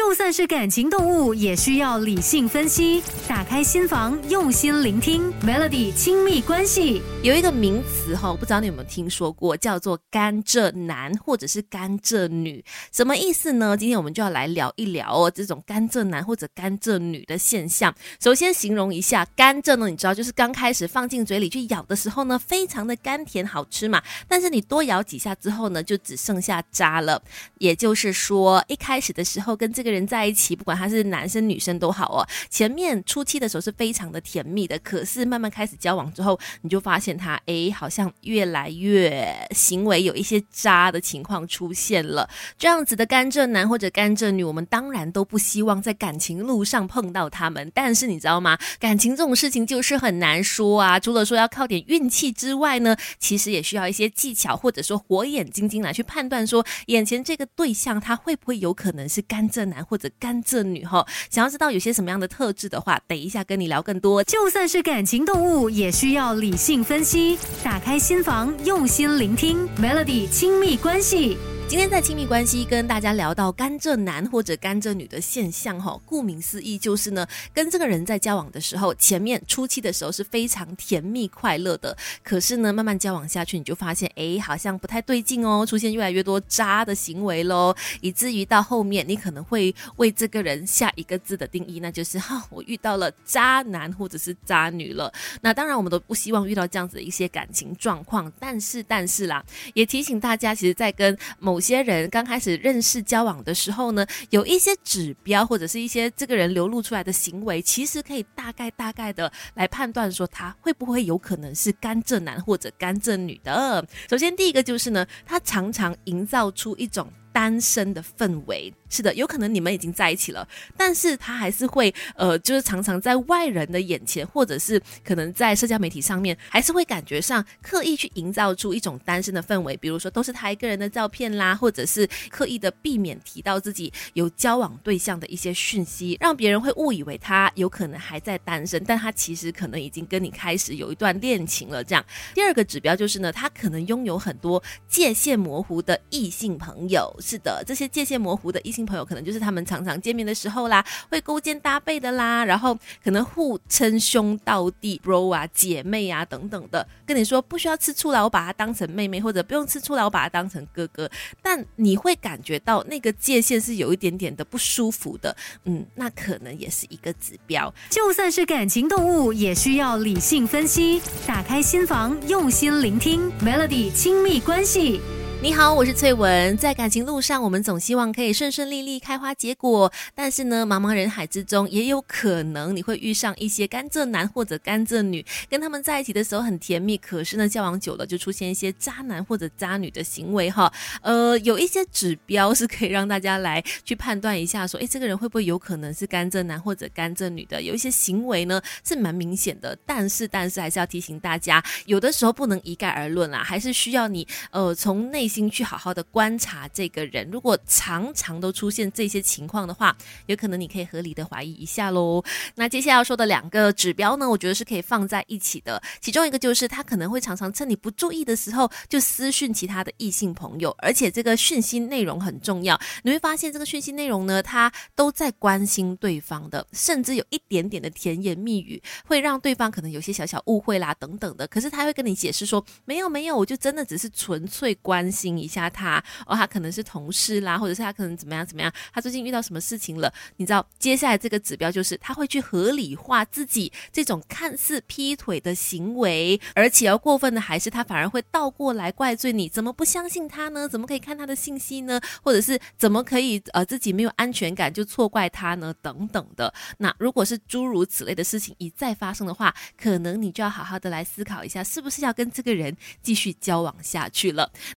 [0.00, 3.02] 就算是感情动物，也需要理性分析。
[3.28, 5.30] 打开心房，用心聆听。
[5.42, 13.76] Melody 亲密关系有一个名词哈，不知道你有没有听说过，叫做甘蔗男或者是甘蔗女，什么意思呢？
[13.76, 17.94] 今天我们就要来聊一聊哦，这种甘蔗男或者甘蔗女的现象。
[18.20, 27.22] 首先形容一下甘蔗呢，你知道就是刚开始放进嘴里去咬的时候呢，非常的甘甜好吃嘛，但是你多咬几下之后呢，就只剩下渣了。
[27.58, 32.26] 也就是说，一开始的时候跟这个人在一起，不管他是男生女生都好哦。
[32.48, 42.28] 前面初期的时候是非常的甜蜜的，可是慢慢开始交往之后，你就发现他哎，好像越来越行为有一些渣的情况出现了。
[42.58, 47.70] 这样子的甘蔗男或者甘蔗女，我们当然都不希望在感情路上碰到他们。
[47.72, 48.58] 但是你知道吗？
[48.80, 50.98] 感情这种事情就是很难说啊。
[50.98, 59.60] 除了说要靠点运气之外呢，其实也需要一些技巧，或者说火眼金睛来去判断说，眼前这个对象他会不会有可能是甘蔗。
[59.60, 64.22] 男或者甘蔗女哈，想要知道有些什么样的特质的话，等一下跟你聊更多。
[64.24, 67.38] 就算是感情动物，也需要理性分析。
[67.62, 71.36] 打开心房，用心聆听，Melody 亲密关系。
[71.70, 95.12] 今天在亲密关系跟大家聊到甘蔗男或者甘蔗女的现象哈，顾名思义就是呢，跟这个人在交往的时候，前面初期的时候是非常甜蜜快乐的，可是呢，慢慢交往下去，你就发现哎，好像不太对劲哦，出现越来越多渣的行为喽，以至于到后面你可能会为这个人下一个字的定义，那就是哈，我遇到了渣男或者是渣女了。
[95.40, 113.86] 那当然我们都不希望遇到这样子的一些感情状况，但是但是啦，也提醒大家，其实，在跟某有些人刚开始认识交往的时候呢，有一些指标或者是一些这个人流露出来的行为，其实可以大概大概的来判断说他会不会有可能是甘蔗男或者甘蔗女的。
[114.08, 118.72] 首先第一个就是呢，他常常营造出一种单身的氛围。
[118.90, 120.46] 是的，有可能你们已经在一起了，
[120.76, 141.84] 但是他还是会，呃，就是常常在外人的眼前，或者是可能在社交媒体上面，还是会感觉上刻意去营造出一种单身的氛围，比如说都是他一个人的照片啦，或者是刻意的避免提到自己有交往对象的一些讯息，让别人会误以为他有可能还在单身，但他其实可能已经跟你开始有一段恋情了。
[141.84, 147.14] 这样，第二个指标就是呢，他可能拥有很多界限模糊的异性朋友。
[147.20, 148.79] 是的，这些界限模糊的异性。
[148.84, 161.10] 朋友可能就是他们常常见面的时候啦，会勾肩搭背的啦，然后可能互称兄道弟，bro 啊，姐妹啊等等的，跟你说不需要吃醋啦，我把他当成妹妹，或者不用吃醋啦，我把他当成哥哥。
[161.42, 167.72] 但你会感觉到那个界限是有一点点的不舒服的，嗯，那可能也是一个指标。
[167.88, 175.00] 就算是感情动物，也需要理性分析，打开心房，用心聆听，Melody 亲密关系。
[175.42, 176.54] 你好，我是翠文。
[176.58, 179.90] 在感情路上，我们总希望可以顺顺利利、开花结果。
[180.14, 190.70] 但是呢，茫茫人海之中，也有可能你会遇上一些甘蔗男或者甘蔗女，跟他们在一起的时候很甜蜜，可是呢，交往久了就出现一些渣男或者渣女的行为哈。
[191.00, 197.62] 呃，有一些指标是可以让大家来去判断一下，说，哎，这个人会不会有可能是甘蔗男或者甘蔗女的？
[197.62, 205.29] 有一些行为呢是蛮明显的，但是但是还是要提醒大家，有的时候不能一概而论啦，还是需要你呃从内。
[205.30, 209.96] 心去好好的观察这个人，如果常常都出现这些情况的话，
[210.26, 212.22] 有可能你可以合理的怀疑一下喽。
[212.56, 215.80] 那接下来要说的两个指标呢，我觉得是可以放在一起的。
[216.00, 222.78] 其中一个就是他可能会常常趁你不注意的时候就私讯其他的异性朋友，而且这个讯息内容很重要。
[223.04, 231.46] 你会发现这个讯息内容呢，他都在关心对方的，甚至有一点点的甜言蜜语，会让对方可能有些小小误会啦等等的。
[231.46, 235.19] 可是他会跟你解释说，没有没有，我就真的只是纯粹关心。
[235.20, 240.12] 心一下他哦，他可能是同事啦，或者是他可能怎么样怎么样，他最近遇到什么事情了？
[240.36, 250.68] 你知道，接下来这个指标就是他会去合理化自己这种看似劈腿的行为，而且要过分的还是他反而会倒过来怪罪你，怎么不相信他呢？
[250.68, 252.00] 怎么可以看他的信息呢？
[252.22, 255.74] 或者是怎么可以呃自己没有安全感就错怪他呢？
[255.82, 256.52] 等等的。
[256.78, 264.50] 那如果是诸如此类的事情一再发生的话，可能你就要好好的来思考一下，是不是要跟这个人继续交往下去了？